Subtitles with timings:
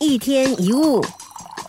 [0.00, 1.04] 一天一物，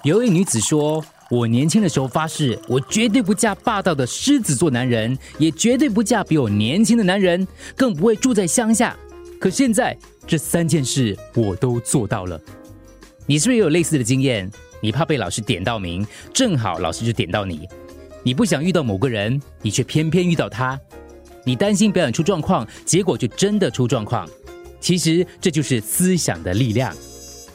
[0.03, 8.95] 有一女子说：“我年轻的时候发誓，我绝对不嫁霸道的狮子座男人，也绝对不嫁比我年轻的男人，更不会住在乡下。
[9.39, 9.97] 可现在
[10.27, 12.39] 这三件事我都做到了。
[13.25, 14.49] 你是不是也有类似的经验？
[14.79, 17.67] 你怕被老师点到名，正好老师就点到你。
[18.21, 20.79] 你不想遇到某个人，你却偏偏遇到他。
[21.43, 24.29] 你担心表演出状况，结果就真的出状况。
[24.79, 26.95] 其实这就是思想的力量。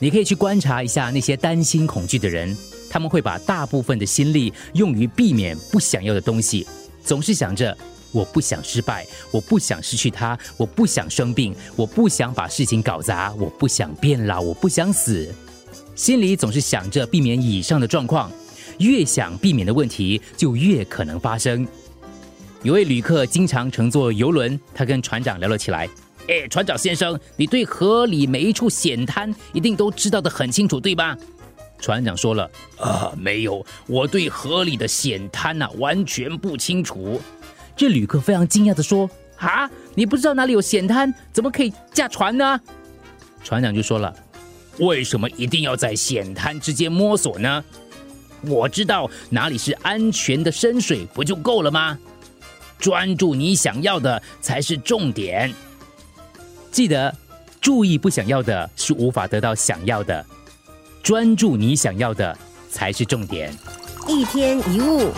[0.05, 2.55] 你可以去观察一下那些担心恐惧的人，
[2.91, 6.67] 他们会把大部分的心力用于避免不想要的东西，
[7.03, 7.75] 总是想着
[8.13, 15.35] 我不想失败，我不想失去他，我不想生病，我不想把事情搞砸，我不想变老，我不想死。
[15.95, 18.31] 心里总是想着避免以上的状况，
[18.81, 21.67] 越想避免的问题就越可能发生。
[22.63, 25.89] 有位旅客经常乘坐游轮，他跟船长聊了起来。
[26.29, 31.17] 哎，船长先生，你对河里每一处险滩一定都知道的很清楚，对吧？
[31.79, 37.21] 船长说了，啊，没有，我对河里的险滩呐完全不清楚。
[37.77, 42.59] 这旅客非常惊讶的说，啊，你不知道哪里有险滩，怎么可以驾船呢？
[43.43, 44.15] 船长就说了，
[44.79, 47.63] 为什么一定要在险滩之间摸索呢？
[48.47, 51.99] 我知道哪里是安全的深水，不就够了吗？
[52.79, 55.53] 专注你想要的才是重点。
[56.75, 57.15] 记得，
[57.61, 60.27] 注意不想要的是无法得到想要的，
[61.05, 62.37] 专注你想要的
[62.69, 63.57] 才是重点。
[64.09, 65.13] 一天一物。